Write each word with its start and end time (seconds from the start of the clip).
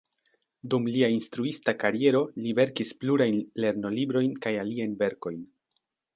Dum 0.73 0.85
lia 0.95 1.09
instruista 1.15 1.75
kariero 1.83 2.21
li 2.47 2.55
verkis 2.61 2.95
plurajn 3.03 3.37
lernolibrojn 3.67 4.35
kaj 4.47 4.57
aliajn 4.65 4.99
verkojn. 5.05 5.41